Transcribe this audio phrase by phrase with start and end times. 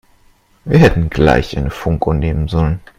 [0.65, 2.79] Wir hätten gleich eine Funkuhr nehmen sollen.